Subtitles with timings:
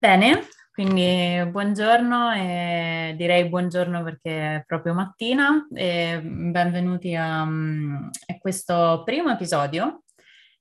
[0.00, 9.02] Bene, quindi buongiorno e direi buongiorno perché è proprio mattina e benvenuti a, a questo
[9.04, 10.04] primo episodio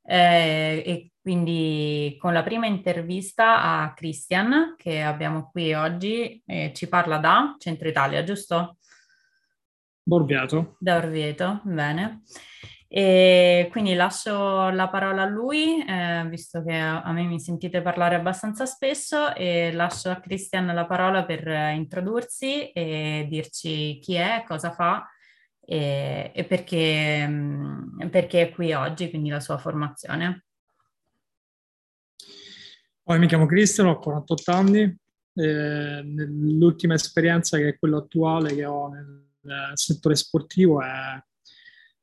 [0.01, 6.87] eh, e quindi con la prima intervista a Christian che abbiamo qui oggi eh, ci
[6.87, 8.77] parla da Centro Italia, giusto?
[10.01, 10.77] Borviato.
[10.79, 12.23] Da Orvieto, bene.
[12.89, 18.15] E quindi lascio la parola a lui, eh, visto che a me mi sentite parlare
[18.15, 24.71] abbastanza spesso, e lascio a Christian la parola per introdursi e dirci chi è, cosa
[24.71, 25.05] fa
[25.69, 30.45] e, e perché, mm, perché, è qui oggi, quindi la sua formazione.
[33.03, 34.97] Poi mi chiamo Christian, ho 48 anni,
[35.33, 41.21] eh, l'ultima esperienza che è quella attuale che ho nel, nel settore sportivo è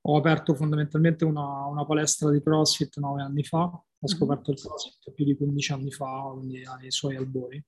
[0.07, 4.09] ho aperto fondamentalmente una, una, palestra di CrossFit nove anni fa, ho mhm.
[4.09, 7.63] scoperto il CrossFit più di 15 anni fa, quindi ai suoi albori.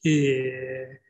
[0.00, 1.02] E,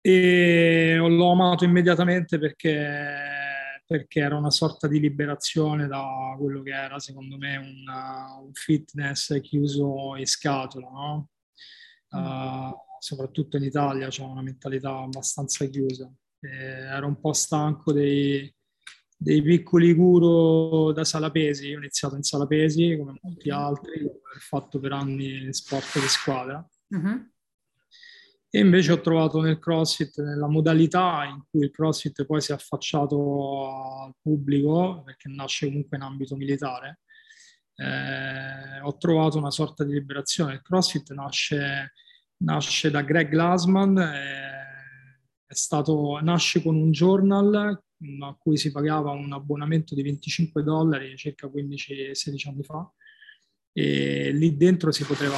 [0.00, 6.98] e l'ho amato immediatamente perché, perché, era una sorta di liberazione da quello che era
[6.98, 11.28] secondo me una, un fitness chiuso in scatola, no?
[12.10, 16.10] uh, soprattutto in Italia c'è una mentalità abbastanza chiusa.
[16.40, 18.52] E ero un po' stanco dei,
[19.16, 24.92] dei piccoli guru da Salapesi, ho iniziato in Salapesi come molti altri, ho fatto per
[24.92, 26.68] anni sport di squadra.
[26.88, 27.26] Uh-huh.
[28.48, 32.54] E invece ho trovato nel CrossFit, nella modalità in cui il CrossFit poi si è
[32.54, 37.00] affacciato al pubblico, perché nasce comunque in ambito militare,
[37.74, 40.54] eh, ho trovato una sorta di liberazione.
[40.54, 41.92] Il CrossFit nasce,
[42.38, 44.55] nasce da Greg Glassman, eh,
[45.54, 47.82] stato, nasce con un journal
[48.20, 52.90] a cui si pagava un abbonamento di 25 dollari circa 15-16 anni fa
[53.72, 55.36] e lì dentro si poteva,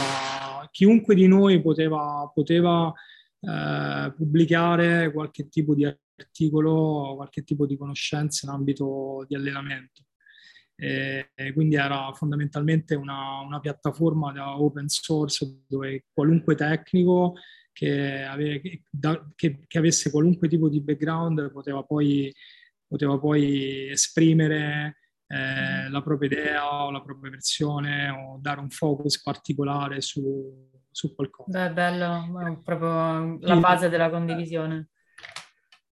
[0.71, 2.93] chiunque di noi poteva, poteva
[3.41, 10.03] eh, pubblicare qualche tipo di articolo, qualche tipo di conoscenza in ambito di allenamento.
[10.77, 17.35] E, e quindi era fondamentalmente una, una, piattaforma da open source dove qualunque tecnico
[17.79, 18.61] che, ave,
[19.37, 22.35] che, che, avesse qualunque tipo di background poteva poi,
[22.89, 24.97] poteva poi esprimere
[25.29, 31.15] eh, la propria idea o la propria versione o dare un focus particolare su, su
[31.15, 31.69] qualcosa.
[31.69, 34.89] Beh, bello, è proprio la base della condivisione.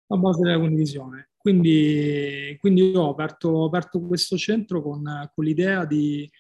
[0.07, 1.33] La base della condivisione.
[1.37, 5.03] Quindi, quindi io ho aperto, ho aperto questo centro con,
[5.35, 6.31] con l'idea di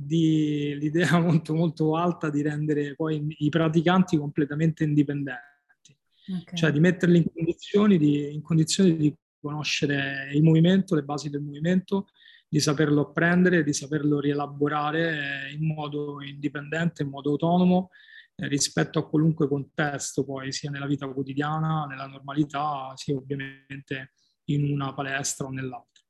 [0.00, 5.96] di, l'idea molto molto alta di rendere poi i praticanti completamente indipendenti,
[6.40, 6.56] okay.
[6.56, 11.40] cioè di metterli in condizioni di, in condizioni di conoscere il movimento, le basi del
[11.40, 12.06] movimento,
[12.48, 17.90] di saperlo apprendere, di saperlo rielaborare in modo indipendente, in modo autonomo
[18.36, 24.12] eh, rispetto a qualunque contesto, poi sia nella vita quotidiana, nella normalità, sia ovviamente
[24.46, 26.02] in una palestra o nell'altra.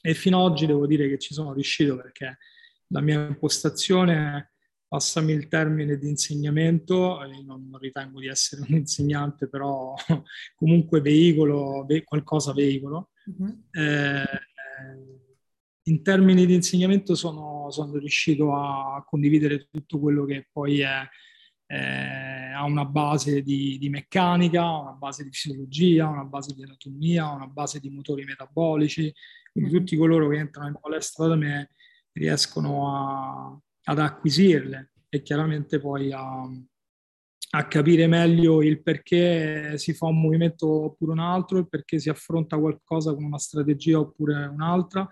[0.00, 2.38] E fino ad oggi devo dire che ci sono riuscito perché
[2.88, 4.52] la mia impostazione,
[4.86, 9.94] passami il termine di insegnamento, non ritengo di essere un insegnante, però
[10.54, 13.10] comunque veicolo, ve- qualcosa veicolo.
[13.24, 13.62] Uh-huh.
[13.72, 14.24] Eh,
[15.88, 21.08] in termini di insegnamento sono, sono, riuscito a condividere tutto quello che poi è,
[21.66, 27.30] eh, ha una base di, di, meccanica, una base di fisiologia, una base di anatomia,
[27.30, 29.12] una base di motori metabolici,
[29.52, 29.78] quindi uh-huh.
[29.78, 31.70] tutti coloro che entrano in palestra da me
[32.16, 36.48] riescono a, ad acquisirle e chiaramente poi a,
[37.50, 42.08] a, capire meglio il perché si fa un movimento oppure un altro, il perché si
[42.08, 45.06] affronta qualcosa con una strategia oppure un'altra.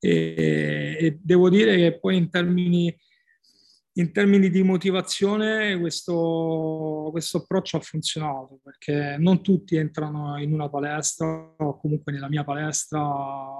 [0.00, 2.96] E, e devo dire che poi in termini
[3.98, 10.68] in termini di motivazione questo, questo, approccio ha funzionato perché non tutti entrano in una
[10.68, 13.00] palestra o comunque nella mia palestra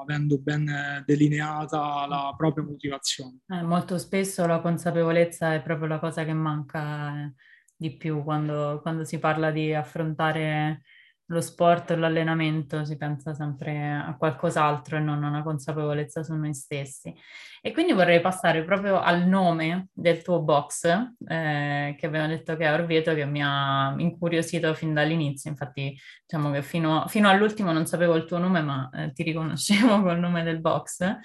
[0.00, 3.40] avendo ben delineata la propria motivazione.
[3.48, 7.32] Eh, molto spesso la consapevolezza è proprio la cosa che manca eh,
[7.76, 10.82] di più quando, quando si parla di affrontare
[11.30, 16.34] lo sport o l'allenamento si pensa sempre a qualcos'altro e non a una consapevolezza su
[16.34, 17.14] noi stessi.
[17.60, 20.86] E quindi vorrei passare proprio al nome del tuo box,
[21.26, 25.50] eh, che abbiamo detto che è Orvieto, che mi ha incuriosito fin dall'inizio.
[25.50, 30.00] Infatti, diciamo che fino, fino all'ultimo non sapevo il tuo nome, ma eh, ti riconoscevo
[30.02, 31.16] col nome del box.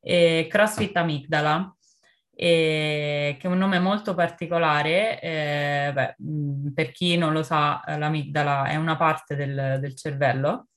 [0.00, 1.75] E CrossFit Amigdala
[2.36, 5.20] che è un nome molto particolare.
[5.20, 6.16] Eh, beh,
[6.74, 10.68] per chi non lo sa, l'amigdala è una parte del, del cervello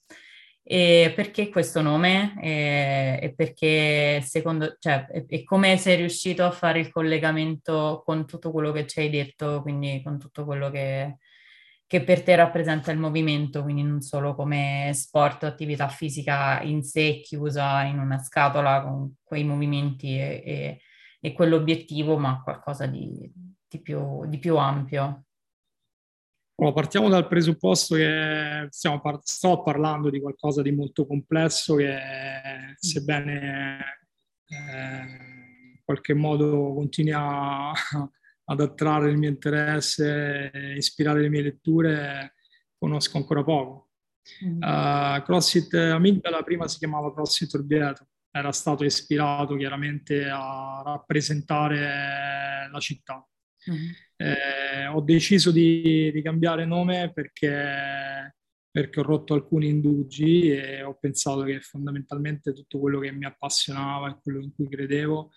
[0.63, 2.35] E perché questo nome?
[2.41, 8.25] E, e perché secondo, cioè, e, e, come sei riuscito a fare il collegamento con
[8.27, 11.17] tutto quello che ci hai detto, quindi con tutto quello che,
[11.87, 16.83] che per te rappresenta il movimento, quindi non solo come sport o attività fisica in
[16.83, 20.81] sé chiusa in una scatola con quei movimenti e, e,
[21.19, 23.31] e quell'obiettivo, ma qualcosa di,
[23.67, 25.25] di, più, di più ampio.
[26.55, 28.67] Allora, partiamo dal presupposto che
[29.01, 31.97] par- sto parlando di qualcosa di molto complesso che,
[32.75, 33.99] sebbene
[34.45, 35.01] eh,
[35.73, 42.33] in qualche modo continui a, ad attrarre il mio interesse, ispirare le mie letture,
[42.77, 43.89] conosco ancora poco.
[44.43, 44.61] Mm.
[44.61, 48.07] Uh, CrossFit Amigdala prima si chiamava CrossFit Orvieto,
[48.39, 53.25] era stato ispirato chiaramente a rappresentare la città.
[53.69, 53.89] Mm.
[54.15, 58.35] Eh, ho deciso di, di, cambiare nome perché,
[58.71, 64.09] perché ho rotto alcuni indugi e ho pensato che fondamentalmente tutto quello che mi appassionava
[64.09, 65.31] e quello in cui credevo,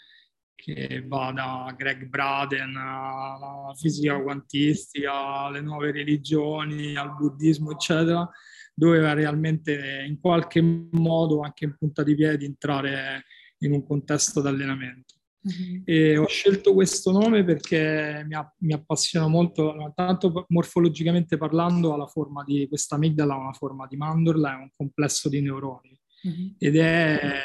[0.54, 8.28] che va da Greg Braden alla fisica quantistica, alle nuove religioni, al buddismo, eccetera,
[8.74, 13.24] doveva realmente in qualche modo, anche in punta di piedi, entrare
[13.58, 15.14] in un contesto d'allenamento.
[15.42, 15.82] Uh-huh.
[15.84, 22.44] E ho scelto questo nome perché mi, mi, appassiona molto, tanto morfologicamente parlando, la forma
[22.44, 26.54] di questa amigdala, una forma di mandorla, è un complesso di neuroni uh-huh.
[26.58, 27.42] ed, è,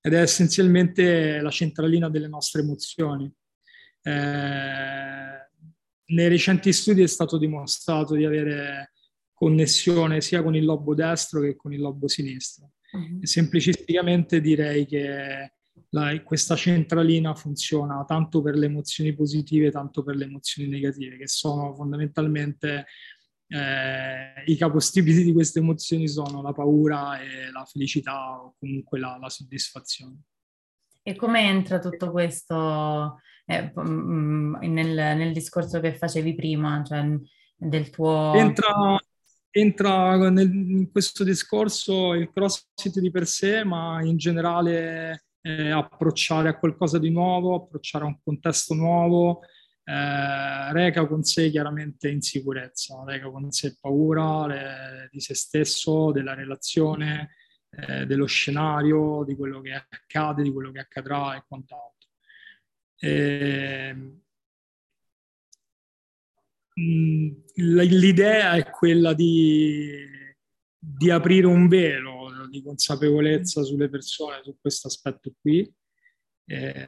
[0.00, 3.32] ed, è, essenzialmente la centralina delle nostre emozioni.
[4.02, 5.40] Eh,
[6.04, 8.91] nei recenti studi è stato dimostrato di avere
[9.42, 12.70] connessione sia con il lobo destro che con il lobo sinistro.
[12.92, 13.20] Uh-huh.
[13.22, 15.52] semplicisticamente direi che
[15.88, 21.26] la, questa centralina funziona tanto per le emozioni positive, tanto per le emozioni negative, che
[21.26, 22.86] sono fondamentalmente
[23.48, 29.18] eh, i capostipiti di queste emozioni sono la paura e la felicità o comunque la,
[29.20, 30.20] la soddisfazione.
[31.02, 37.04] E come entra tutto questo eh, mm, nel, nel, discorso che facevi prima, cioè
[37.56, 38.34] del tuo...
[38.34, 39.00] Entra,
[39.52, 46.48] entra nel, in questo discorso il CrossFit di per sé, ma in generale eh, approcciare
[46.48, 49.42] a qualcosa di nuovo, approcciare a un contesto nuovo,
[49.84, 56.34] eh, reca con sé chiaramente insicurezza, reca con sé paura le, di se stesso, della
[56.34, 57.34] relazione,
[57.70, 62.08] eh, dello scenario, di quello che accade, di quello che accadrà e quant'altro.
[62.96, 64.21] E, ehm,
[66.74, 69.90] l'idea è quella di,
[70.78, 72.22] di aprire un velo
[72.52, 75.70] di consapevolezza sulle persone su questo aspetto qui.
[76.44, 76.86] Eh,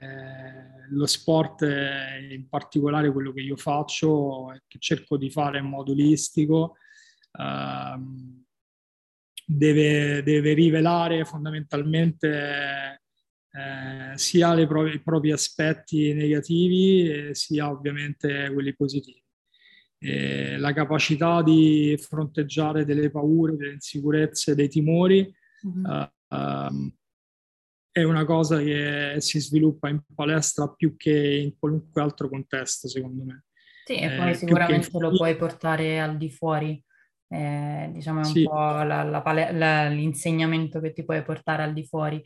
[0.91, 6.77] lo sport, in particolare quello che io faccio che cerco di fare in modo olistico,
[7.33, 7.99] eh,
[9.47, 13.01] deve, deve, rivelare fondamentalmente
[13.51, 19.24] eh, sia pro- i propri aspetti negativi sia ovviamente quelli positivi.
[19.99, 25.33] La capacità di fronteggiare delle paure, delle insicurezze, dei timori
[25.65, 26.95] Uh, um,
[27.91, 33.25] è una cosa che si sviluppa in palestra più che in qualunque altro contesto, secondo
[33.25, 33.45] me.
[33.85, 35.01] Sì, e poi eh, sicuramente in...
[35.01, 36.83] lo puoi portare al di fuori,
[37.29, 38.43] eh, diciamo è un sì.
[38.43, 42.23] po' la, la pale- la, l'insegnamento che ti puoi portare al di fuori.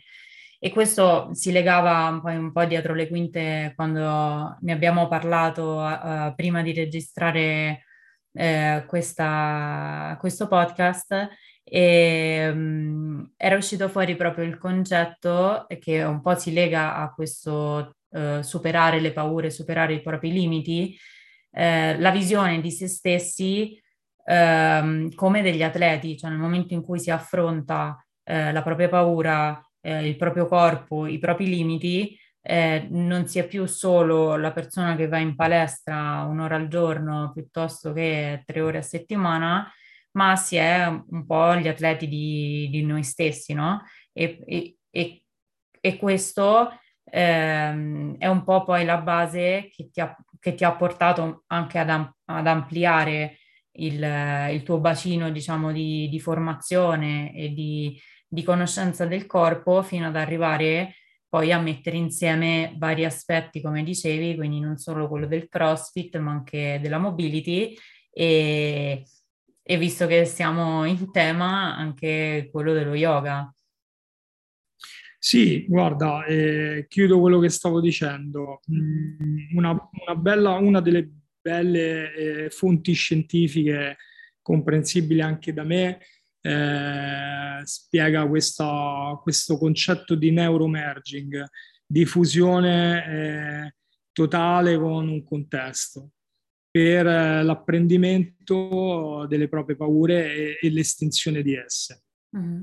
[0.60, 5.76] E questo si legava un po', un po dietro le quinte quando ne abbiamo parlato
[5.76, 7.84] uh, prima di registrare
[8.32, 11.28] uh, questa, questo podcast.
[11.62, 17.94] E um, era uscito fuori proprio il concetto che un po' si lega a questo
[18.08, 20.96] uh, superare le paure, superare i propri limiti,
[21.50, 23.80] la visione di se stessi
[24.24, 28.00] uh, come degli atleti, cioè nel momento in cui si affronta
[28.30, 32.18] la propria paura, il proprio corpo, i propri limiti,
[32.90, 37.92] non si è più solo la persona che va in palestra un'ora al giorno piuttosto
[37.92, 39.70] che tre ore a settimana,
[40.12, 43.82] ma si è un po' gli atleti di, di noi stessi, no?
[44.12, 44.42] E,
[44.90, 45.22] e,
[45.80, 46.70] e questo
[47.10, 51.78] ehm, è un po' poi la base che ti ha, che ti ha portato anche
[51.78, 53.38] ad, ad ampliare
[53.78, 54.02] il,
[54.52, 60.16] il, tuo bacino, diciamo, di, di formazione e di, di conoscenza del corpo fino ad
[60.16, 60.94] arrivare
[61.28, 66.32] poi a mettere insieme vari aspetti, come dicevi, quindi non solo quello del CrossFit, ma
[66.32, 67.76] anche della mobility
[68.10, 69.04] e,
[69.62, 73.52] e visto che siamo in tema anche quello dello yoga.
[75.18, 78.60] Sì, guarda, eh, chiudo quello che stavo dicendo.
[78.72, 83.96] Mm, una, una, bella, una delle belle eh, fonti scientifiche
[84.40, 86.00] comprensibili anche da me
[86.48, 91.44] eh, spiega questa, questo concetto di neuromerging,
[91.86, 93.74] di fusione eh,
[94.12, 96.12] totale con un contesto
[96.70, 102.04] per eh, l'apprendimento delle proprie paure e, e l'estinzione di esse.
[102.36, 102.60] Mm-hmm.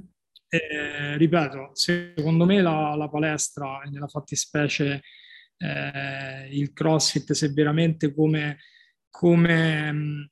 [0.47, 5.01] Eh, ripeto, secondo me la, la palestra, nella fattispecie
[5.57, 8.57] eh, il CrossFit, se veramente come,
[9.09, 10.31] come,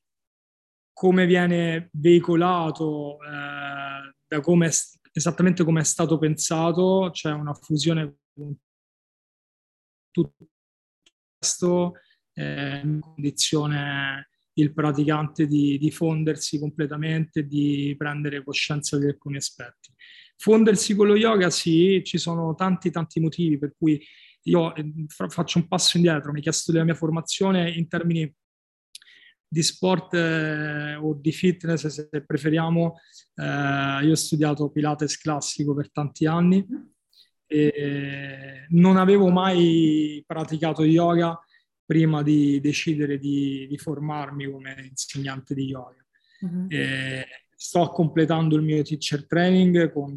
[0.93, 4.69] come viene veicolato, eh, da come
[5.11, 8.55] esattamente come è stato pensato, c'è cioè una fusione con
[10.11, 10.47] tutto
[11.37, 11.93] questo
[12.33, 19.91] eh, in condizione il praticante di, di fondersi completamente, di prendere coscienza di alcuni aspetti.
[20.37, 24.03] Fondersi con lo yoga, sì, ci sono tanti tanti motivi per cui
[24.43, 28.31] io eh, faccio un passo indietro, mi chiesto della mia formazione in termini
[29.53, 32.95] di sport eh, o di fitness, se preferiamo.
[33.35, 36.65] Eh, io ho studiato Pilates classico per tanti anni
[37.45, 41.39] e non avevo mai praticato yoga
[41.85, 46.01] prima di decidere di, di formarmi come insegnante di yoga.
[46.43, 46.67] Uh-huh.
[47.55, 50.13] sto completando il mio teacher training con,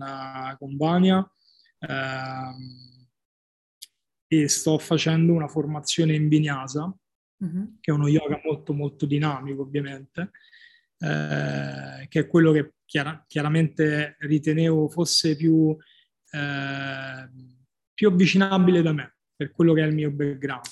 [0.58, 2.56] con Vania uh,
[4.26, 6.92] e sto facendo una formazione in Vinyasa,
[7.38, 7.76] uh-huh.
[7.80, 10.30] che è uno yoga molto molto dinamico ovviamente,
[10.98, 15.76] eh, che è quello che chiara- chiaramente ritenevo fosse più,
[16.30, 17.30] eh,
[17.92, 20.64] più avvicinabile da me, per quello che è il mio background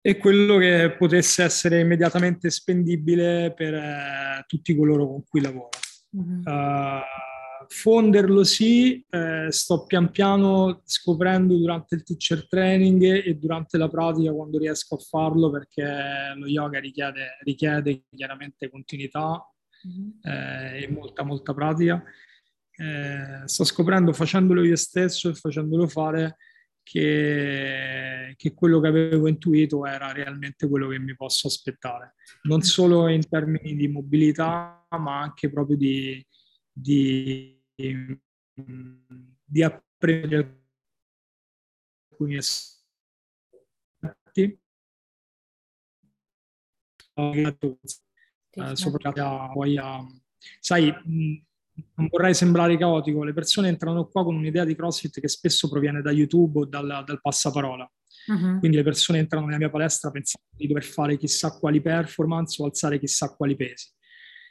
[0.00, 5.68] e quello che potesse essere immediatamente spendibile per eh, tutti coloro con cui lavoro.
[6.16, 6.40] Mm-hmm.
[6.46, 7.02] Uh,
[7.68, 14.32] fonderlo sì, eh, sto pian piano scoprendo durante il teacher training e durante la pratica
[14.32, 19.46] quando riesco a farlo perché lo yoga richiede, richiede chiaramente continuità
[19.86, 20.08] mm-hmm.
[20.22, 22.02] eh, e molta molta pratica.
[22.70, 26.36] Eh, sto scoprendo facendolo io stesso e facendolo fare
[26.88, 33.08] che, che, quello che avevo intuito era realmente quello che mi posso aspettare, non solo
[33.08, 36.24] in termini di mobilità, ma anche proprio di,
[36.72, 37.57] di,
[39.44, 40.62] di apprendere
[42.10, 42.78] alcuni aspetti.
[47.14, 50.04] Uh, soprattutto poi a,
[50.60, 50.92] sai,
[51.94, 56.02] non vorrei sembrare caotico, le persone entrano qua con un'idea di CrossFit che spesso proviene
[56.02, 57.88] da YouTube o dal, dal passaparola.
[58.26, 58.58] Uh-huh.
[58.58, 62.66] Quindi le persone entrano nella mia palestra pensando di dover fare chissà quali performance o
[62.66, 63.90] alzare chissà quali pesi.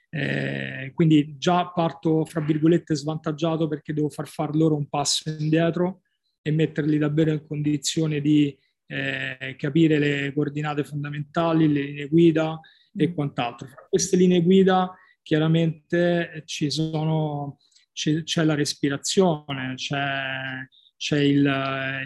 [0.10, 6.02] Eh, quindi già parto, fra virgolette, svantaggiato perché devo far far loro un passo indietro
[6.42, 12.60] e metterli davvero in condizione di eh, capire le coordinate fondamentali, le linee guida
[12.96, 13.68] e quant'altro.
[13.68, 17.58] Fra queste linee guida chiaramente ci sono,
[17.92, 21.46] c'è, c'è la respirazione, c'è, c'è il,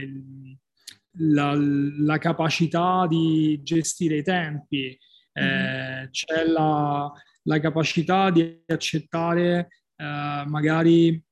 [0.01, 0.57] il,
[1.33, 4.97] la, la, capacità di gestire i tempi,
[5.39, 6.07] mm-hmm.
[6.09, 7.11] c'è la,
[7.43, 11.23] la, capacità di accettare eh, magari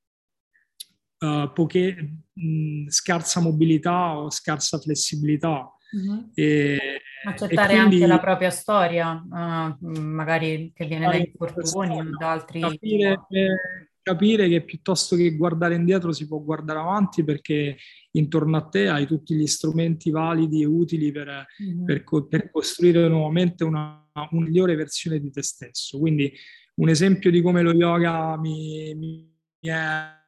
[1.18, 5.70] uh, poche, mh, scarsa mobilità o scarsa flessibilità.
[5.96, 6.18] Mm-hmm.
[6.34, 12.30] E, Accettare quindi, anche la propria storia, uh, magari che viene da infortuni o da
[12.30, 12.60] altri...
[12.60, 17.76] Capire che, capire che piuttosto che guardare indietro si può guardare avanti perché
[18.12, 21.84] intorno a te hai tutti gli strumenti validi e utili per, mm-hmm.
[21.84, 25.98] per, per costruire nuovamente una, una, migliore versione di te stesso.
[25.98, 26.32] Quindi
[26.76, 29.30] un esempio di come lo yoga mi, mi
[29.60, 30.18] è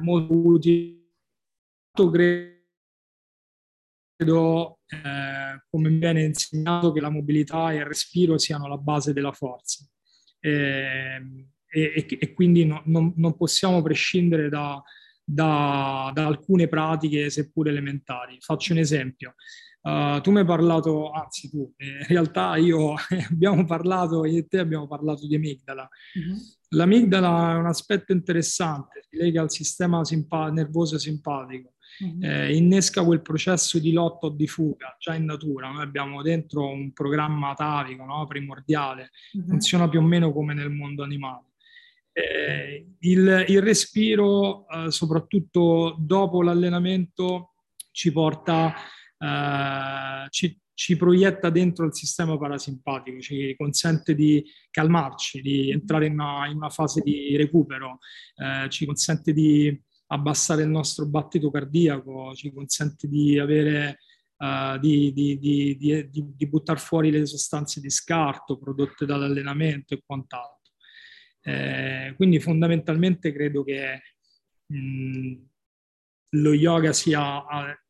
[0.00, 1.00] molto utile,
[4.16, 9.32] credo eh, come viene insegnato, che la mobilità e il respiro siano la base della
[9.32, 9.84] forza.
[10.38, 11.20] Eh,
[11.72, 14.82] e, e, quindi no, non, non, possiamo prescindere da,
[15.24, 18.36] da, da, alcune pratiche, seppur elementari.
[18.40, 19.34] Faccio un esempio.
[19.80, 22.94] Uh, tu mi hai parlato, anzi tu, eh, in realtà io
[23.30, 25.88] abbiamo parlato, io e te abbiamo parlato di amigdala.
[26.14, 26.36] Uh-huh.
[26.76, 32.18] L'amigdala è un aspetto interessante, si lega al sistema simpa- nervoso simpatico uh-huh.
[32.20, 35.70] eh, innesca quel processo di lotta o di fuga già in natura.
[35.70, 38.26] Noi abbiamo dentro un programma atavico no?
[38.26, 39.46] primordiale, uh-huh.
[39.48, 41.50] funziona più o meno come nel mondo animale.
[42.12, 47.54] Eh, il, il, respiro, eh, soprattutto dopo l'allenamento,
[47.90, 48.74] ci porta,
[49.18, 56.14] eh, ci, ci proietta dentro il sistema parasimpatico, ci consente di calmarci, di entrare in
[56.14, 57.98] una, in una fase di recupero,
[58.36, 63.98] eh, ci consente di abbassare il nostro battito cardiaco, ci consente di avere
[64.36, 70.61] uh, di, di, di, di, buttare fuori le sostanze di scarto prodotte dall'allenamento e quant'altro.
[71.44, 74.00] Eh, quindi fondamentalmente credo che
[74.66, 75.34] mh,
[76.36, 77.44] lo yoga sia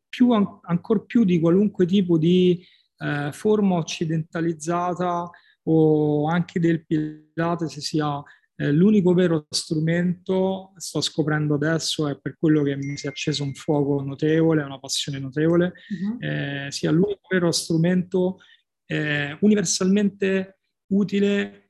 [0.09, 2.65] più, ancora più di qualunque tipo di
[2.99, 5.31] eh, forma occidentalizzata
[5.65, 8.23] o anche del Pilates sia
[8.57, 13.43] eh, l'unico vero strumento, sto scoprendo adesso, è per quello che mi si è acceso
[13.45, 16.71] un fuoco notevole, una passione notevole, uh-huh.
[16.71, 18.39] sia l'unico vero strumento
[18.87, 21.62] eh, universalmente utile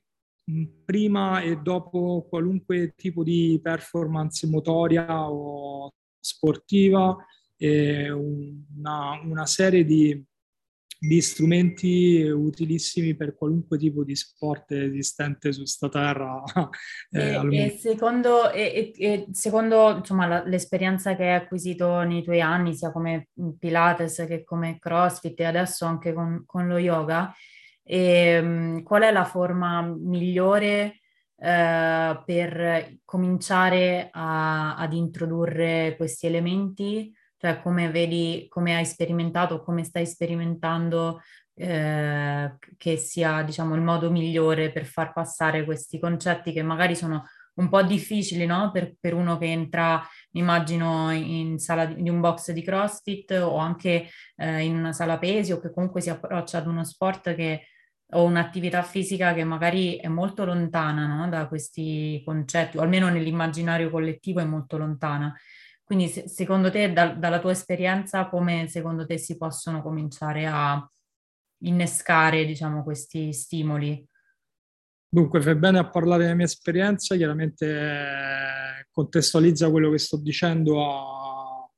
[0.84, 7.16] prima e dopo qualunque tipo di performance motoria o sportiva,
[7.58, 10.24] una, una serie di
[11.04, 16.42] di strumenti utilissimi per qualunque tipo di sport esistente su sta terra.
[17.14, 22.40] Eh, e, e, secondo, e, e secondo insomma, la, l'esperienza che hai acquisito nei tuoi
[22.40, 27.34] anni, sia come Pilates che come CrossFit e adesso anche con, con lo yoga,
[27.84, 31.00] ehm, qual è la forma migliore
[31.36, 37.12] eh, per cominciare a, ad introdurre questi elementi?
[37.36, 41.20] Cioè come vedi, come hai sperimentato, come stai sperimentando
[41.54, 47.24] eh, che sia diciamo il modo migliore per far passare questi concetti che magari sono
[47.54, 48.70] un po' difficili no?
[48.72, 53.56] per, per uno che entra, immagino, in sala di, di un box di CrossFit o
[53.56, 57.66] anche eh, in una sala pesi o che comunque si approccia ad uno sport che
[58.14, 61.28] o un'attività fisica che magari è molto lontana no?
[61.28, 65.34] da questi concetti, o almeno nell'immaginario collettivo è molto lontana.
[65.82, 70.86] Quindi se, secondo te, da, dalla tua esperienza, come secondo te si possono cominciare a
[71.64, 74.06] innescare, diciamo, questi stimoli?
[75.08, 81.70] Dunque, fai bene a parlare della mia esperienza, chiaramente contestualizza quello che sto dicendo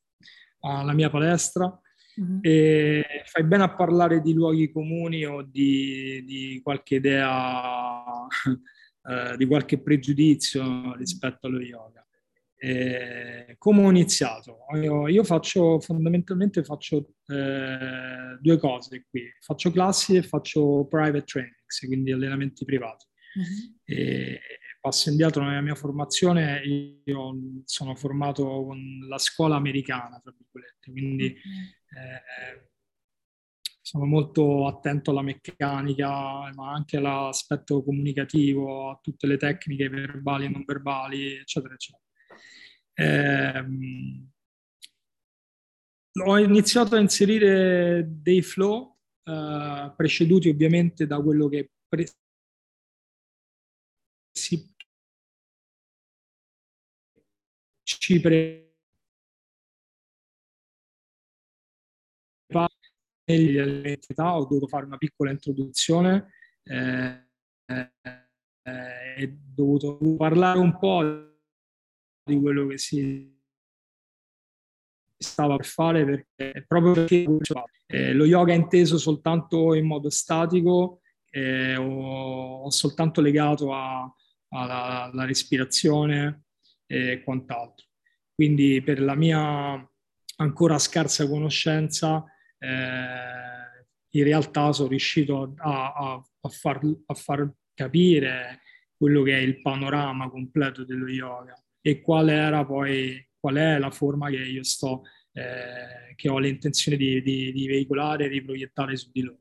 [0.61, 1.79] alla mia palestra
[2.17, 2.39] uh-huh.
[2.41, 8.03] e fai bene a parlare di luoghi comuni o di, di qualche idea,
[9.09, 12.07] eh, di qualche pregiudizio rispetto allo yoga.
[12.57, 14.61] Eh, come ho iniziato?
[14.75, 21.81] Io, io faccio fondamentalmente faccio eh, due cose qui, faccio classi e faccio private trainings,
[21.87, 23.05] quindi allenamenti privati.
[23.35, 23.75] Uh-huh.
[23.85, 24.41] E
[24.85, 26.61] passo indietro nella mia formazione,
[27.07, 31.99] io sono formato con la scuola americana, tra virgolette, quindi uh-huh.
[31.99, 32.69] eh,
[33.81, 40.49] sono molto attento alla meccanica, ma anche all'aspetto comunicativo, a tutte le tecniche verbali e
[40.51, 42.05] non verbali, eccetera, eccetera.
[42.93, 43.67] Eh,
[46.27, 52.07] ho iniziato a inserire dei flow eh, preceduti ovviamente da quello che pre-
[57.85, 58.73] ci prepara
[63.27, 66.33] negli all'età ho dovuto fare una piccola introduzione
[66.65, 67.29] eh,
[68.63, 71.03] eh, dovuto parlare un po'
[72.23, 73.33] di quello che si
[75.17, 77.27] stava per fare perché, proprio perché
[77.87, 85.25] eh, lo yoga è inteso soltanto in modo statico eh, o, o, soltanto legato alla,
[85.25, 86.44] respirazione
[86.87, 87.87] e quant'altro.
[88.35, 89.89] Quindi per la mia
[90.37, 92.25] ancora scarsa conoscenza
[92.59, 98.61] eh, in realtà sono riuscito a, a, a, far, a far capire
[98.97, 103.91] quello che è il panorama completo dello yoga e qual era poi, qual è la
[103.91, 108.97] forma che io sto, eh, che ho l'intenzione di, di, di veicolare e di proiettare
[108.97, 109.41] su di loro.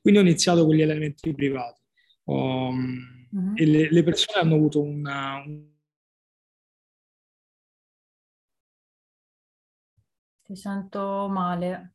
[0.00, 1.80] Quindi ho iniziato con gli elementi privati
[2.24, 3.52] um, uh-huh.
[3.54, 5.66] e le, le, persone hanno avuto una, un
[10.50, 11.94] Ti sento male,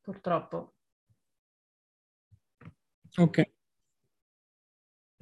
[0.00, 0.74] purtroppo.
[3.16, 3.50] Ok.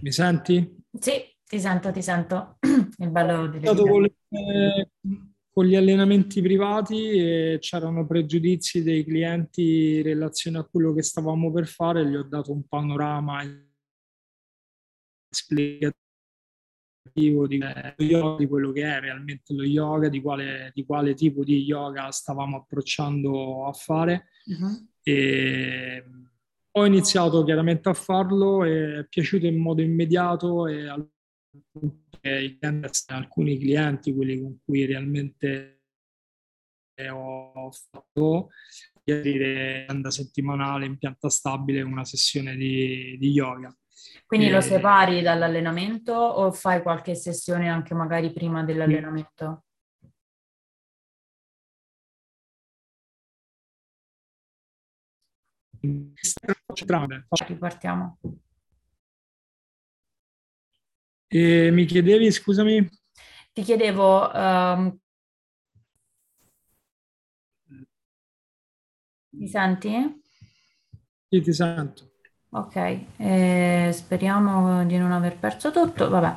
[0.03, 0.85] Mi senti?
[1.01, 1.13] Sì,
[1.47, 2.59] ti sento, ti sento.
[2.99, 4.91] Il bello di con, eh,
[5.49, 11.51] con gli allenamenti privati e c'erano pregiudizi dei clienti in relazione a quello che stavamo
[11.51, 13.41] per fare, gli ho dato un panorama
[15.31, 16.08] esplicativo
[17.19, 17.61] di,
[17.97, 22.57] di quello che è realmente lo yoga, di quale, di quale tipo di yoga stavamo
[22.59, 24.29] approcciando a fare.
[24.47, 24.89] Uh-huh.
[25.03, 26.05] E
[26.71, 30.87] ho iniziato chiaramente a farlo e è piaciuto in modo immediato e
[33.09, 35.83] alcuni clienti, quelli con cui realmente
[37.11, 38.49] ho fatto
[39.05, 43.75] ieri settimanale in pianta stabile una sessione di, di yoga.
[44.27, 49.65] Quindi lo separi dall'allenamento o fai qualche sessione anche magari prima dell'allenamento?
[57.47, 58.19] Ripartiamo.
[61.31, 62.89] E mi chiedevi, scusami?
[63.53, 64.31] Ti chiedevo...
[64.35, 64.99] Um...
[69.31, 70.23] Mi senti?
[71.29, 72.08] Sì, ti sento.
[72.51, 76.09] Ok, eh, speriamo di non aver perso tutto.
[76.09, 76.37] Vabbè,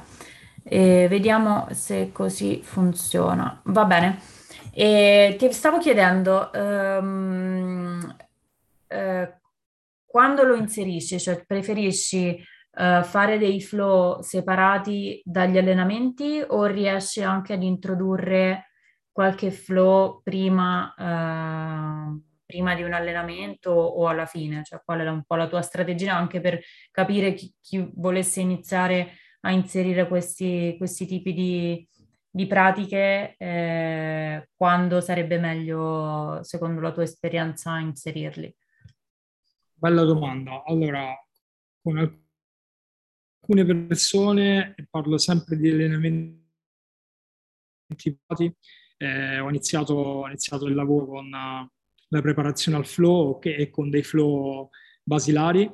[0.64, 3.62] eh, vediamo se così funziona.
[3.66, 4.20] Va bene.
[4.74, 8.16] E ti stavo chiedendo, um,
[8.88, 9.40] eh,
[10.06, 12.38] quando lo inserisci, cioè preferisci
[12.72, 18.72] uh, fare dei flow separati dagli allenamenti o riesci anche ad introdurre
[19.12, 24.62] qualche flow prima, uh, prima di un allenamento o alla fine?
[24.64, 26.60] Cioè qual è un po' la tua strategia anche per
[26.92, 31.88] capire chi, chi volesse iniziare a inserire questi, questi tipi di,
[32.30, 38.54] di pratiche, eh, quando sarebbe meglio, secondo la tua esperienza, inserirli?
[39.74, 40.64] Bella domanda.
[40.66, 41.16] Allora,
[41.82, 46.40] con alcune persone, parlo sempre di allenamenti
[49.02, 51.34] eh, ho, iniziato, ho iniziato il lavoro con
[52.12, 54.70] la preparazione al flow e con dei flow
[55.04, 55.70] basilari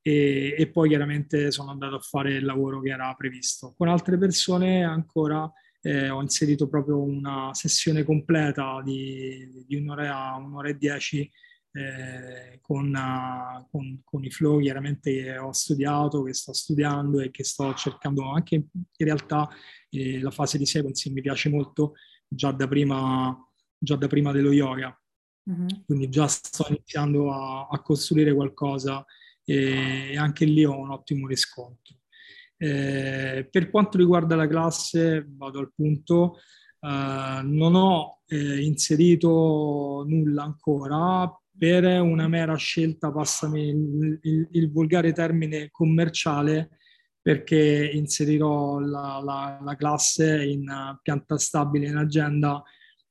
[0.00, 3.74] e, e, poi chiaramente sono andato a fare il lavoro che era previsto.
[3.76, 10.68] Con altre persone ancora eh, ho inserito proprio una sessione completa di, di un'ora, un'ora
[10.68, 11.28] e dieci
[11.74, 17.30] eh, con, uh, con, con, i flow chiaramente che ho studiato, che sto studiando e
[17.30, 18.66] che sto cercando anche in
[18.96, 19.48] realtà
[19.88, 21.94] eh, la fase di sequencing mi piace molto
[22.28, 23.36] già da prima,
[23.78, 24.96] già da prima dello yoga.
[25.50, 25.68] Mm-hmm.
[25.86, 29.04] Quindi già sto iniziando a, a costruire qualcosa
[29.44, 31.96] e anche lì ho un ottimo riscontro.
[32.56, 36.38] Eh, per quanto riguarda la classe, vado al punto,
[36.80, 44.72] eh, non ho eh, inserito nulla ancora per una mera scelta, passami il, il, il
[44.72, 46.78] volgare termine commerciale,
[47.20, 52.60] perché inserirò la, la, la classe in uh, pianta stabile in agenda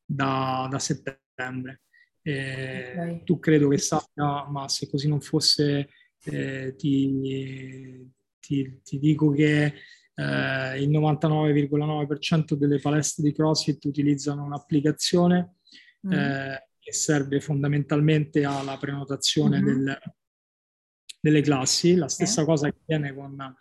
[0.03, 1.83] da, da settembre.
[2.23, 3.23] Okay.
[3.23, 5.89] Tu credo che sappia, ma se così non fosse,
[6.23, 8.07] eh, ti,
[8.39, 9.73] ti, ti dico che
[10.21, 15.55] eh, il 99,9% delle palestre di CrossFit utilizzano un'applicazione
[16.05, 16.11] mm.
[16.11, 19.83] eh, che serve fondamentalmente alla prenotazione mm-hmm.
[19.83, 19.99] del,
[21.19, 21.95] delle classi.
[21.95, 22.53] La stessa okay.
[22.53, 23.55] cosa che viene con,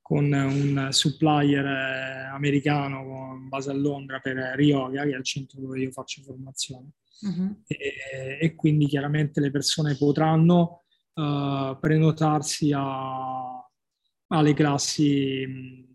[0.00, 5.60] con un supplier eh, americano con base a Londra per Ryoga, che è il centro
[5.60, 6.90] dove io faccio formazione.
[7.26, 7.50] Mm-hmm.
[7.66, 10.82] E, e, quindi chiaramente le persone potranno
[11.14, 13.64] uh, prenotarsi a
[14.28, 15.86] alle classi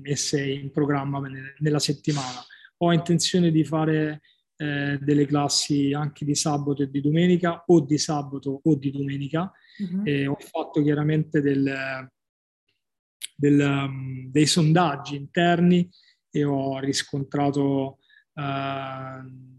[0.00, 1.20] messe in programma
[1.58, 2.44] nella settimana.
[2.78, 4.20] Ho intenzione di fare
[4.56, 9.50] eh, delle classi anche di sabato e di domenica o di sabato o di domenica.
[9.78, 10.02] Uh-huh.
[10.04, 12.08] E ho fatto chiaramente del,
[13.34, 15.88] del, um, dei sondaggi interni
[16.30, 17.98] e ho riscontrato
[18.34, 19.57] uh,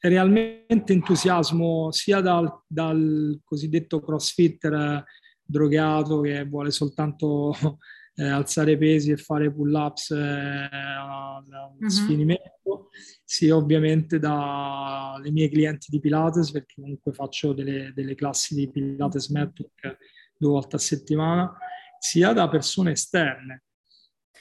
[0.00, 5.04] realmente entusiasmo sia dal, dal cosiddetto crossfitter
[5.42, 7.54] drogato che vuole soltanto
[8.14, 11.88] eh, alzare pesi e fare pull-ups eh, a, uh-huh.
[11.88, 12.90] sfinimento,
[13.24, 19.30] sì ovviamente dalle mie clienti di Pilates, perché comunque faccio delle, delle classi di Pilates
[19.30, 19.98] Network
[20.36, 21.56] due volte a settimana,
[21.98, 23.64] sia da persone esterne.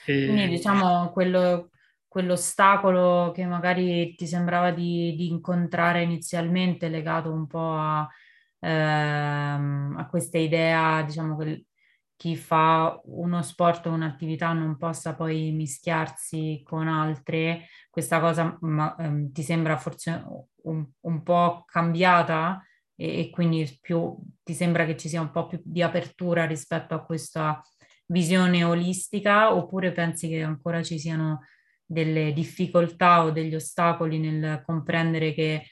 [0.05, 0.25] E...
[0.25, 1.71] Quindi diciamo quello,
[2.07, 8.07] quell'ostacolo che magari ti sembrava di, di incontrare inizialmente legato un po' a
[8.59, 11.65] ehm, a questa idea, diciamo, che
[12.15, 18.95] chi fa uno sport o un'attività non possa poi mischiarsi con altre, questa cosa ma,
[18.97, 20.23] ehm, ti sembra forse
[20.63, 22.61] un, un po' cambiata?
[22.95, 26.95] E, e, quindi più, ti sembra che ci sia un po' più di apertura rispetto
[26.95, 27.61] a questa
[28.07, 29.53] visione olistica?
[29.53, 31.41] Oppure pensi che ancora ci siano
[31.87, 35.63] delle difficoltà o degli ostacoli nel comprendere che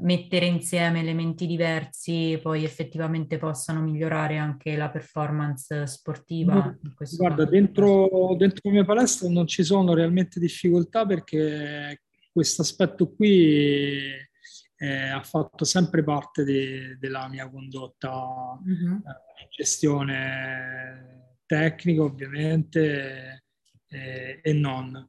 [0.00, 6.76] mettere insieme elementi diversi poi effettivamente possano migliorare anche la performance sportiva.
[7.16, 12.00] Guarda, dentro, dentro la mia palestra non ci sono realmente difficoltà perché
[12.32, 14.28] questo aspetto qui
[14.76, 18.92] eh, ha fatto sempre parte de, della mia condotta mm-hmm.
[18.92, 23.44] eh, gestione tecnica ovviamente
[23.88, 25.06] eh, e non.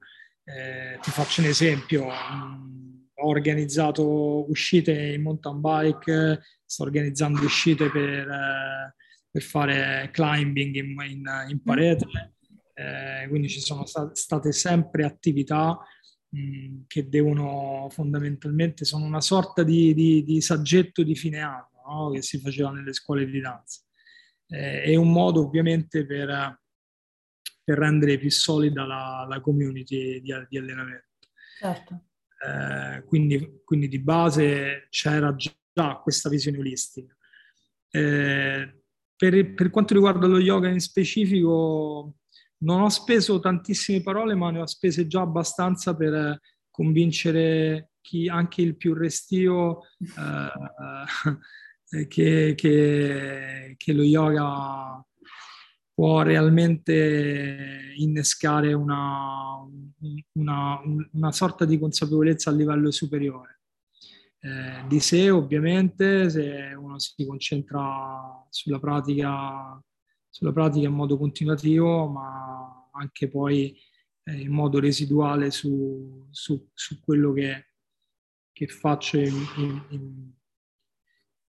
[0.53, 2.05] Eh, ti faccio un esempio.
[2.05, 8.95] Ho organizzato uscite in mountain bike, sto organizzando uscite per, eh,
[9.29, 12.05] per fare climbing in, in, in parete,
[12.73, 15.79] eh, quindi ci sono state sempre attività
[16.29, 22.09] mh, che devono fondamentalmente, sono una sorta di, di, di saggetto di fine anno no?
[22.11, 23.81] che si faceva nelle scuole di danza.
[24.47, 26.60] Eh, è un modo ovviamente per,
[27.71, 31.05] per rendere più solida la, la community di, di allenamento.
[31.57, 32.07] Certo.
[32.45, 37.15] Eh, quindi, quindi, di base c'era già questa visione olistica.
[37.89, 38.81] Eh,
[39.15, 42.15] per, per, quanto riguarda lo yoga in specifico,
[42.59, 48.61] non ho speso tantissime parole, ma ne ho spese già abbastanza per convincere chi anche
[48.61, 50.01] il più restio eh,
[52.07, 55.05] che, che, che lo yoga
[55.93, 59.59] può realmente innescare una,
[60.33, 63.61] una, una sorta di consapevolezza a livello superiore.
[64.43, 69.79] Eh, di sé ovviamente se uno si concentra sulla pratica,
[70.27, 73.77] sulla pratica in modo continuativo ma anche poi
[74.23, 77.67] eh, in modo residuale su, su, su quello che,
[78.51, 80.31] che faccio in, in, in,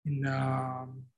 [0.02, 1.11] in uh,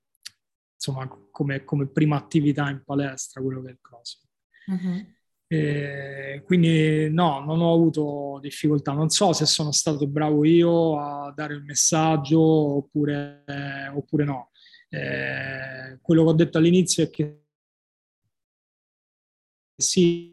[0.84, 4.30] insomma, come, come, prima attività in palestra, quello che è il CrossFit.
[4.66, 5.06] Uh-huh.
[5.46, 8.92] E quindi no, non ho avuto difficoltà.
[8.92, 14.50] Non so se sono stato bravo io a dare il messaggio oppure, eh, oppure no.
[14.88, 17.40] Eh, quello che ho detto all'inizio è che
[19.76, 20.32] sì,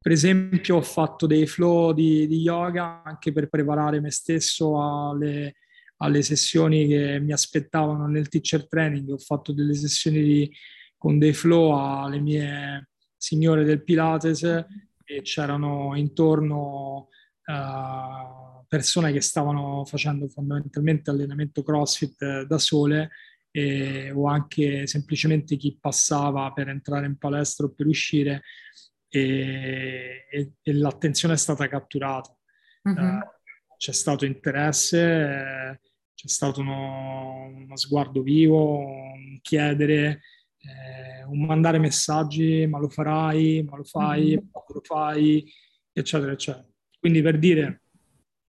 [0.00, 5.54] per esempio ho fatto dei flow di, di yoga anche per preparare me stesso alle,
[6.02, 10.52] alle sessioni che mi aspettavano nel teacher training, ho fatto delle sessioni di,
[10.96, 17.08] con dei flow alle mie signore del Pilates e c'erano intorno
[17.44, 23.10] uh, persone che stavano facendo fondamentalmente allenamento CrossFit da sole
[23.50, 28.42] e, o anche semplicemente chi passava per entrare in palestra o per uscire
[29.08, 32.34] e, e, e l'attenzione è stata catturata.
[32.84, 32.92] Uh-huh.
[32.92, 33.20] Uh,
[33.76, 35.80] c'è stato interesse,
[36.20, 40.20] c'è stato uno, uno sguardo vivo, un chiedere,
[40.58, 44.48] eh, un mandare messaggi, ma lo farai, ma lo fai, mm-hmm.
[44.52, 45.50] ma lo fai,
[45.90, 46.66] eccetera, eccetera.
[46.98, 47.84] Quindi per dire,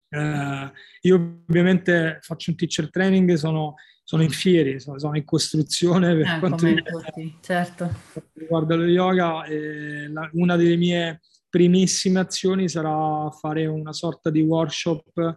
[0.08, 6.16] eh, io ovviamente faccio un teacher training, sono, sono in fieri, sono, sono in costruzione
[6.16, 7.94] per eh, quanto riguarda, certo.
[8.32, 9.44] riguarda lo yoga.
[9.44, 15.36] E la, una delle mie primissime azioni sarà fare una sorta di workshop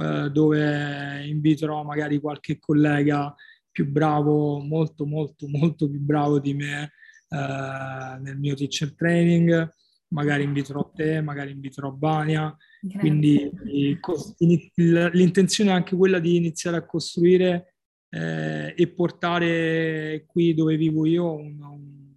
[0.00, 3.34] eh, dove inviterò magari qualche collega
[3.70, 6.92] più bravo, molto molto molto più bravo di me
[7.28, 9.68] eh, nel mio teacher training,
[10.08, 12.98] magari inviterò te, magari inviterò Bania, Grazie.
[12.98, 13.50] quindi
[15.12, 17.74] l'intenzione è anche quella di iniziare a costruire
[18.10, 22.08] eh, e portare qui dove vivo io un, un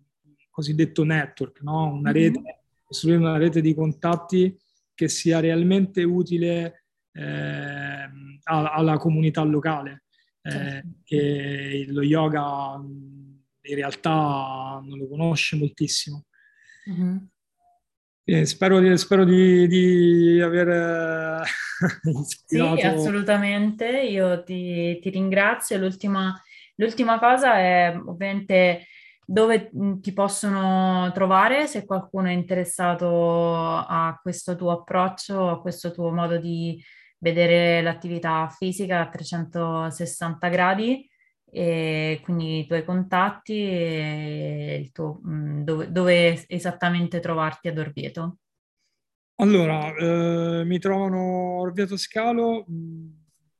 [0.50, 1.94] cosiddetto network, no?
[1.94, 2.56] una rete, mm-hmm.
[2.84, 4.58] costruire una rete di contatti
[4.94, 6.81] che sia realmente utile
[7.14, 8.10] eh,
[8.44, 10.04] alla comunità locale,
[10.42, 10.90] eh, certo.
[11.04, 12.80] che lo yoga
[13.64, 16.26] in realtà non lo conosce moltissimo.
[16.90, 17.18] Mm-hmm.
[18.24, 21.44] Eh, spero, di, spero di, di aver
[22.04, 22.78] ispirato...
[22.78, 25.78] Sì, assolutamente, io ti, ti ringrazio.
[25.78, 26.40] L'ultima,
[26.76, 28.86] l'ultima cosa è ovviamente
[29.26, 29.72] dove
[30.02, 36.38] ti possono trovare se qualcuno è interessato a questo tuo approccio, a questo tuo modo
[36.38, 36.82] di
[37.22, 41.08] vedere l'attività fisica a 360 gradi
[41.54, 48.38] e quindi i tuoi contatti e il tuo, mm, dove, dove esattamente trovarti ad Orvieto.
[49.36, 53.08] Allora, eh, mi trovano Orvieto Scalo, mm,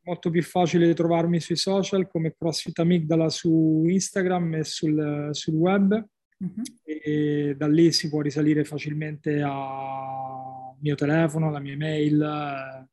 [0.04, 5.92] molto più facile trovarmi sui social come CrossFit Amigdala su Instagram e sul, sul web
[5.92, 6.62] uh-huh.
[6.84, 12.90] e da lì si può risalire facilmente al mio telefono, alla mia email,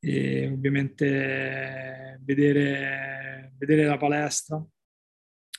[0.00, 4.64] e ovviamente vedere, vedere la palestra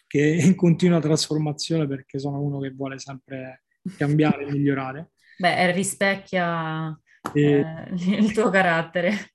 [0.09, 5.11] che è in continua trasformazione perché sono uno che vuole sempre cambiare e migliorare.
[5.37, 6.99] Beh, rispecchia
[7.31, 9.33] e, eh, il tuo carattere.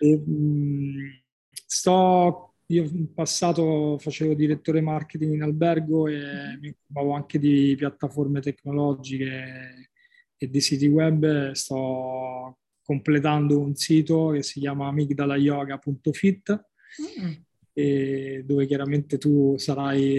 [0.00, 7.38] E, mh, sto, io in passato facevo direttore marketing in albergo e mi occupavo anche
[7.38, 9.90] di piattaforme tecnologiche
[10.36, 11.52] e di siti web.
[11.52, 16.64] Sto completando un sito che si chiama amigdalayoga.fit
[17.02, 18.46] mm.
[18.46, 20.18] dove chiaramente tu sarai,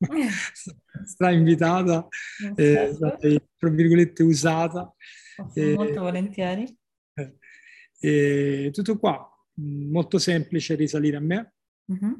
[1.04, 2.08] sarai invitata,
[2.56, 4.92] eh, sarai tra virgolette usata.
[5.54, 6.76] E, molto volentieri.
[7.14, 7.36] Eh,
[8.00, 11.54] e tutto qua, molto semplice risalire a me.
[11.92, 12.12] Mm-hmm.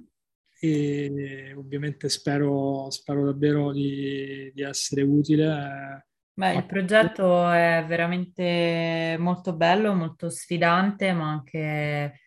[0.60, 6.09] E ovviamente spero, spero davvero di, di essere utile.
[6.34, 12.20] Eh, Beh, il progetto è veramente molto bello, molto sfidante, ma anche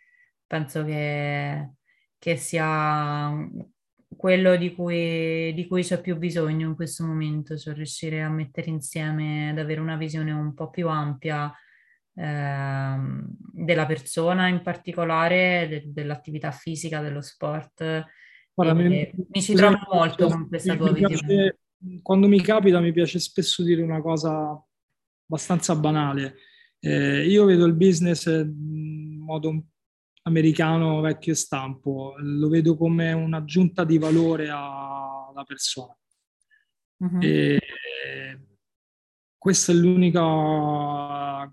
[0.46, 1.72] penso che,
[2.20, 3.32] che sia
[4.16, 8.70] quello di cui, di cui c'è più bisogno in questo momento, cioè riuscire a mettere
[8.70, 11.52] insieme, ad avere una visione un po' più ampia
[12.16, 18.06] ehm, della persona in particolare, de- dell'attività fisica, dello sport.
[18.54, 21.58] Guarda, mi, mi, ci trovo molto con questa tua piace, visione.
[22.02, 24.62] Quando mi capita mi piace spesso dire una cosa
[25.26, 26.38] abbastanza banale.
[26.80, 29.66] Eh, io vedo il business in modo
[30.24, 35.98] americano vecchio stampo, lo vedo come un'aggiunta di valore alla persona.
[36.98, 37.22] Uh-huh.
[37.22, 37.60] E
[39.38, 41.44] questa è l'unica,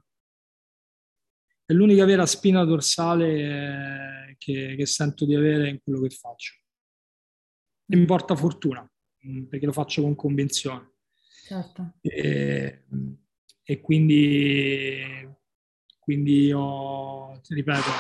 [1.64, 6.54] è l'unica vera spina dorsale che, che sento di avere in quello che faccio.
[7.86, 8.88] E mi porta fortuna,
[9.48, 10.94] perché lo faccio con convinzione.
[11.44, 11.94] Certo.
[12.00, 12.85] E,
[13.62, 15.02] e quindi,
[15.98, 17.90] quindi ho, ripeto,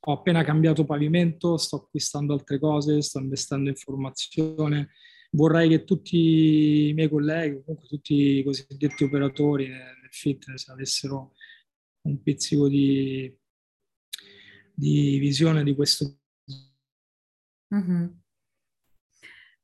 [0.00, 4.90] ho appena cambiato pavimento, sto acquistando altre cose, sto investendo in formazione.
[5.30, 11.34] Vorrei che tutti i miei colleghi, comunque tutti i cosiddetti operatori nel fitness avessero
[12.02, 13.34] un pizzico di,
[14.72, 16.18] di visione di questo.
[17.74, 18.06] Mm-hmm.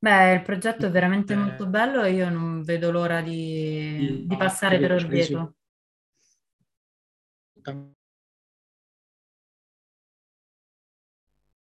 [0.05, 4.37] Beh, il progetto è veramente eh, molto bello e io non vedo l'ora di, di,
[4.37, 5.55] passare per Orvieto.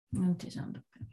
[0.09, 1.05] Non ti sento più.